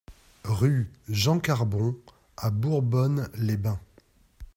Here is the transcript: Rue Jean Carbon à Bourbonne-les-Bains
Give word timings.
Rue 0.49 0.89
Jean 1.11 1.37
Carbon 1.39 1.95
à 2.35 2.49
Bourbonne-les-Bains 2.49 3.79